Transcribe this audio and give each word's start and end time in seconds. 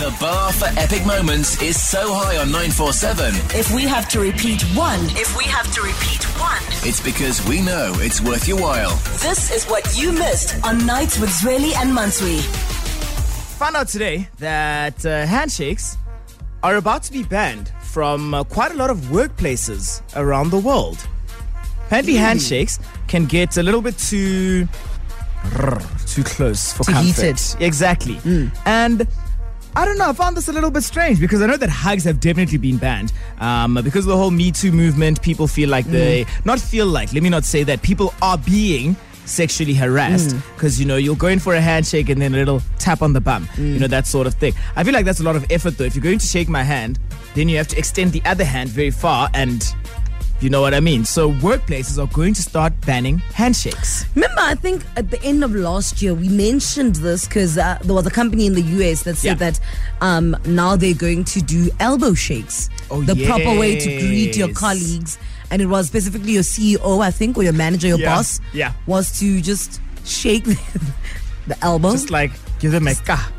The 0.00 0.16
bar 0.18 0.50
for 0.52 0.64
epic 0.78 1.04
moments 1.04 1.60
is 1.60 1.76
so 1.80 2.14
high 2.14 2.38
on 2.38 2.50
947, 2.50 3.34
If 3.58 3.70
we 3.74 3.82
have 3.82 4.08
to 4.08 4.20
repeat 4.20 4.62
one, 4.74 4.98
if 5.10 5.36
we 5.36 5.44
have 5.44 5.70
to 5.74 5.82
repeat 5.82 6.24
one, 6.40 6.62
it's 6.88 7.02
because 7.02 7.46
we 7.46 7.60
know 7.60 7.92
it's 7.96 8.18
worth 8.22 8.48
your 8.48 8.58
while. 8.58 8.96
this 9.20 9.50
is 9.52 9.66
what 9.66 9.84
you 10.00 10.10
missed 10.12 10.56
on 10.64 10.86
Nights 10.86 11.18
with 11.20 11.28
Zweli 11.28 11.74
and 11.76 11.92
Mansui. 11.92 12.40
Found 13.58 13.76
out 13.76 13.88
today 13.88 14.26
that 14.38 15.04
uh, 15.04 15.26
handshakes 15.26 15.98
are 16.62 16.76
about 16.76 17.02
to 17.02 17.12
be 17.12 17.22
banned 17.22 17.70
from 17.82 18.32
uh, 18.32 18.42
quite 18.44 18.72
a 18.72 18.76
lot 18.76 18.88
of 18.88 18.96
workplaces 19.12 20.00
around 20.16 20.48
the 20.50 20.58
world. 20.58 20.96
Apparently, 21.86 22.14
handshakes 22.14 22.78
can 23.06 23.26
get 23.26 23.58
a 23.58 23.62
little 23.62 23.82
bit 23.82 23.98
too 23.98 24.66
too 26.06 26.22
close 26.24 26.72
for 26.72 26.84
Too 26.84 26.92
comfort. 26.92 27.22
heated. 27.22 27.62
Exactly. 27.62 28.18
And 28.64 29.06
I 29.76 29.84
don't 29.84 29.98
know. 29.98 30.08
I 30.08 30.12
found 30.12 30.36
this 30.36 30.48
a 30.48 30.52
little 30.52 30.70
bit 30.70 30.82
strange 30.82 31.20
because 31.20 31.42
I 31.42 31.46
know 31.46 31.56
that 31.56 31.68
hugs 31.70 32.04
have 32.04 32.20
definitely 32.20 32.58
been 32.58 32.76
banned. 32.76 33.12
Um, 33.38 33.74
because 33.74 34.04
of 34.04 34.10
the 34.10 34.16
whole 34.16 34.30
Me 34.30 34.50
Too 34.50 34.72
movement, 34.72 35.22
people 35.22 35.46
feel 35.46 35.68
like 35.68 35.86
mm. 35.86 35.92
they 35.92 36.26
not 36.44 36.58
feel 36.58 36.86
like. 36.86 37.12
Let 37.12 37.22
me 37.22 37.28
not 37.28 37.44
say 37.44 37.62
that 37.64 37.82
people 37.82 38.12
are 38.20 38.36
being 38.38 38.96
sexually 39.26 39.74
harassed 39.74 40.34
mm. 40.34 40.54
because 40.54 40.80
you 40.80 40.86
know 40.86 40.96
you're 40.96 41.14
going 41.14 41.38
for 41.38 41.54
a 41.54 41.60
handshake 41.60 42.08
and 42.08 42.20
then 42.20 42.34
a 42.34 42.36
little 42.36 42.60
tap 42.78 43.00
on 43.00 43.12
the 43.12 43.20
bum, 43.20 43.48
you 43.56 43.62
mm. 43.76 43.80
know 43.80 43.86
that 43.86 44.06
sort 44.06 44.26
of 44.26 44.34
thing. 44.34 44.52
I 44.74 44.82
feel 44.82 44.92
like 44.92 45.04
that's 45.04 45.20
a 45.20 45.24
lot 45.24 45.36
of 45.36 45.46
effort 45.50 45.78
though. 45.78 45.84
If 45.84 45.94
you're 45.94 46.02
going 46.02 46.18
to 46.18 46.26
shake 46.26 46.48
my 46.48 46.64
hand, 46.64 46.98
then 47.34 47.48
you 47.48 47.56
have 47.56 47.68
to 47.68 47.78
extend 47.78 48.12
the 48.12 48.22
other 48.24 48.44
hand 48.44 48.70
very 48.70 48.90
far 48.90 49.30
and. 49.34 49.64
You 50.40 50.48
know 50.48 50.62
what 50.62 50.72
I 50.72 50.80
mean? 50.80 51.04
So 51.04 51.32
workplaces 51.32 52.02
are 52.02 52.06
going 52.14 52.32
to 52.34 52.42
start 52.42 52.72
banning 52.86 53.18
handshakes. 53.34 54.06
Remember, 54.14 54.40
I 54.40 54.54
think 54.54 54.82
at 54.96 55.10
the 55.10 55.22
end 55.22 55.44
of 55.44 55.54
last 55.54 56.00
year, 56.00 56.14
we 56.14 56.30
mentioned 56.30 56.96
this 56.96 57.26
because 57.28 57.58
uh, 57.58 57.78
there 57.84 57.94
was 57.94 58.06
a 58.06 58.10
company 58.10 58.46
in 58.46 58.54
the 58.54 58.62
US 58.62 59.02
that 59.02 59.16
said 59.16 59.38
Yeah. 59.40 59.50
that 59.50 59.60
um, 60.00 60.34
now 60.46 60.76
they're 60.76 60.94
going 60.94 61.24
to 61.24 61.42
do 61.42 61.68
elbow 61.78 62.14
shakes. 62.14 62.70
Oh, 62.90 63.02
the 63.02 63.26
proper 63.26 63.54
way 63.58 63.78
to 63.78 63.98
greet 64.00 64.34
your 64.36 64.50
colleagues. 64.54 65.18
And 65.50 65.60
it 65.60 65.66
was 65.66 65.88
specifically 65.88 66.32
your 66.32 66.42
CEO, 66.42 67.02
I 67.02 67.10
think, 67.10 67.36
or 67.36 67.42
your 67.42 67.52
manager, 67.52 67.88
your 67.88 67.98
Yeah, 67.98 68.14
boss, 68.16 68.40
yeah. 68.54 68.72
was 68.86 69.18
to 69.20 69.42
just 69.42 69.78
shake 70.06 70.44
the, 70.52 70.58
the 71.48 71.58
elbow. 71.62 71.92
Just 71.92 72.10
like 72.10 72.30
give 72.60 72.72
them 72.72 72.88
a 72.88 72.94
ka 72.94 73.30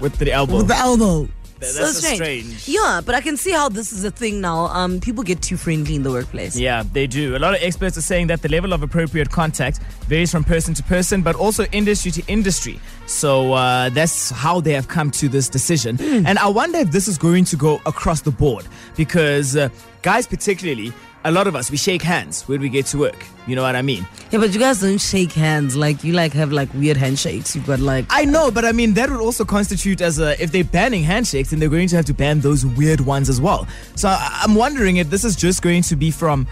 with 0.00 0.18
the 0.18 0.30
elbow. 0.32 0.58
with 0.58 0.68
the 0.68 0.76
elbow. 0.76 1.28
That's 1.62 1.76
so 1.76 2.00
strange. 2.00 2.16
strange. 2.56 2.68
Yeah, 2.68 3.00
but 3.04 3.14
I 3.14 3.20
can 3.20 3.36
see 3.36 3.52
how 3.52 3.68
this 3.68 3.92
is 3.92 4.04
a 4.04 4.10
thing 4.10 4.40
now. 4.40 4.66
Um, 4.66 5.00
people 5.00 5.22
get 5.22 5.40
too 5.42 5.56
friendly 5.56 5.94
in 5.94 6.02
the 6.02 6.10
workplace. 6.10 6.56
Yeah, 6.56 6.82
they 6.92 7.06
do. 7.06 7.36
A 7.36 7.38
lot 7.38 7.54
of 7.54 7.62
experts 7.62 7.96
are 7.96 8.02
saying 8.02 8.26
that 8.26 8.42
the 8.42 8.48
level 8.48 8.72
of 8.72 8.82
appropriate 8.82 9.30
contact 9.30 9.78
varies 10.08 10.30
from 10.30 10.44
person 10.44 10.74
to 10.74 10.82
person, 10.82 11.22
but 11.22 11.36
also 11.36 11.64
industry 11.66 12.10
to 12.12 12.22
industry. 12.26 12.80
So 13.06 13.52
uh, 13.52 13.88
that's 13.90 14.30
how 14.30 14.60
they 14.60 14.72
have 14.72 14.88
come 14.88 15.10
to 15.12 15.28
this 15.28 15.48
decision. 15.48 16.00
And 16.00 16.38
I 16.38 16.48
wonder 16.48 16.78
if 16.78 16.90
this 16.90 17.08
is 17.08 17.18
going 17.18 17.44
to 17.46 17.56
go 17.56 17.80
across 17.86 18.20
the 18.20 18.30
board 18.30 18.66
because 18.96 19.56
uh, 19.56 19.68
guys, 20.02 20.26
particularly, 20.26 20.92
a 21.24 21.30
lot 21.30 21.46
of 21.46 21.54
us 21.54 21.70
we 21.70 21.76
shake 21.76 22.02
hands 22.02 22.42
when 22.48 22.60
we 22.60 22.68
get 22.68 22.86
to 22.86 22.98
work. 22.98 23.24
You 23.46 23.56
know 23.56 23.62
what 23.62 23.74
I 23.76 23.82
mean? 23.82 24.06
Yeah, 24.30 24.38
but 24.38 24.52
you 24.54 24.60
guys 24.60 24.80
don't 24.80 24.98
shake 25.00 25.32
hands. 25.32 25.74
Like 25.76 26.02
you 26.04 26.12
like 26.12 26.32
have 26.32 26.52
like 26.52 26.72
weird 26.74 26.96
handshakes. 26.96 27.54
You've 27.56 27.66
got 27.66 27.80
like 27.80 28.04
I 28.10 28.24
know, 28.24 28.50
but 28.50 28.64
I 28.64 28.72
mean 28.72 28.94
that 28.94 29.10
would 29.10 29.20
also 29.20 29.44
constitute 29.44 30.00
as 30.00 30.18
a 30.18 30.40
if 30.42 30.52
they're 30.52 30.64
banning 30.64 31.02
handshakes, 31.04 31.50
then 31.50 31.58
they're 31.60 31.68
going 31.68 31.88
to 31.88 31.96
have 31.96 32.04
to 32.06 32.14
ban 32.14 32.40
those 32.40 32.64
weird 32.66 33.00
ones 33.00 33.28
as 33.28 33.40
well. 33.40 33.66
So 33.96 34.08
I- 34.08 34.40
I'm 34.42 34.54
wondering 34.54 34.96
if 34.98 35.10
this 35.10 35.24
is 35.24 35.36
just 35.36 35.62
going 35.62 35.82
to 35.84 35.96
be 35.96 36.10
from 36.10 36.46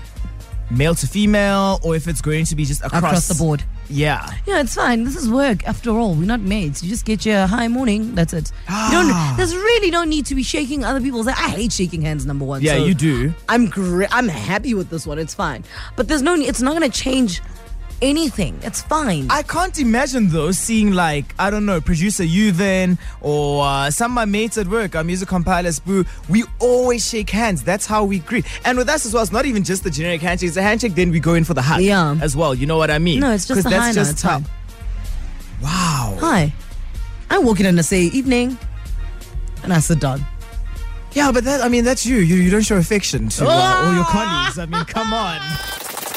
male 0.71 0.95
to 0.95 1.07
female, 1.07 1.81
or 1.83 1.97
if 1.97 2.09
it's 2.09 2.21
going 2.21 2.45
to 2.47 2.57
be 2.57 2.65
just 2.65 2.83
across, 2.83 3.03
across 3.03 3.29
the 3.29 3.35
board. 3.35 3.65
Yeah. 3.89 4.29
Yeah, 4.47 4.61
it's 4.61 4.75
fine. 4.75 5.05
This 5.05 5.17
is 5.17 5.29
work 5.29 5.67
after 5.67 5.91
all. 5.91 6.15
We're 6.15 6.25
not 6.25 6.41
mates. 6.41 6.83
You 6.83 6.89
just 6.89 7.05
get 7.05 7.27
your 7.27 7.47
hi 7.47 7.69
morning. 7.69 8.15
That's 8.15 8.33
it. 8.33 8.51
You 8.51 8.55
ah. 8.69 8.91
don't. 8.93 9.37
There's 9.37 9.55
really 9.55 9.91
no 9.91 10.05
need 10.05 10.27
to 10.27 10.35
be 10.35 10.43
shaking 10.43 10.85
other 10.85 11.01
people's. 11.01 11.27
I 11.27 11.33
hate 11.33 11.73
shaking 11.73 12.03
hands. 12.03 12.25
Number 12.25 12.45
one. 12.45 12.63
Yeah, 12.63 12.77
so 12.77 12.85
you 12.85 12.95
do. 12.95 13.35
I'm 13.49 13.67
great. 13.67 14.09
I'm 14.15 14.29
happy 14.29 14.75
with 14.75 14.91
this 14.91 15.07
one. 15.07 15.19
It's 15.19 15.35
fine. 15.35 15.65
But 15.97 16.09
there's 16.09 16.23
no. 16.23 16.35
It's 16.35 16.63
not 16.63 16.75
gonna 16.75 16.89
change 16.89 17.43
anything. 18.03 18.59
It's 18.63 18.83
fine. 18.83 19.27
I 19.31 19.43
can't 19.43 19.79
imagine 19.79 20.29
though 20.29 20.53
seeing 20.53 20.93
like 20.93 21.35
I 21.39 21.51
don't 21.51 21.67
know 21.67 21.81
producer 21.81 22.25
you 22.25 22.53
then 22.53 22.99
or 23.21 23.65
uh, 23.65 23.91
some 23.91 24.13
of 24.13 24.15
my 24.15 24.25
mates 24.25 24.59
at 24.59 24.67
work, 24.67 24.95
our 24.97 25.05
music 25.05 25.29
compilers, 25.29 25.79
boo. 25.79 26.05
We 26.29 26.45
always 26.59 27.07
shake 27.07 27.31
hands. 27.31 27.63
That's 27.63 27.87
how 27.87 28.05
we 28.05 28.21
greet. 28.21 28.47
And 28.65 28.79
with 28.79 28.89
us 28.89 29.07
as 29.07 29.15
well, 29.15 29.23
it's 29.23 29.33
not 29.33 29.47
even 29.47 29.65
just 29.65 29.85
the 29.85 29.91
generic 29.91 30.23
handshake. 30.23 30.49
It's 30.49 30.57
a 30.57 30.63
handshake. 30.63 30.95
Then 30.95 31.11
we 31.11 31.21
go 31.21 31.35
in 31.35 31.45
for 31.45 31.55
the 31.55 31.63
hug. 31.63 31.83
Yeah. 31.83 32.17
As 32.21 32.37
well. 32.37 32.55
You 32.55 32.67
know 32.67 32.77
what 32.77 32.91
I 32.91 32.99
mean? 32.99 33.21
No, 33.21 33.33
it's 33.33 33.47
just 33.47 33.63
the 33.63 33.71
that's 33.71 33.95
just 33.95 34.23
how-. 34.23 34.43
Wow. 35.63 36.17
hi. 36.21 36.53
I 37.29 37.39
walk 37.39 37.61
in 37.61 37.67
and 37.67 37.79
I 37.79 37.83
say 37.83 38.03
evening, 38.03 38.59
and 39.63 39.73
I 39.73 39.79
sit 39.79 40.01
down. 40.01 40.25
Yeah, 41.13 41.33
but 41.33 41.45
that 41.45 41.61
I 41.61 41.69
mean 41.69 41.85
that's 41.85 42.07
you. 42.07 42.17
You 42.17 42.37
you 42.37 42.51
don't 42.51 42.63
show 42.63 42.77
affection 42.77 43.29
to 43.31 43.47
uh, 43.47 43.83
all 43.85 43.95
your 43.95 44.05
colleagues. 44.05 44.59
I 44.59 44.67
mean, 44.67 44.85
come 44.85 45.13
on. 45.13 45.41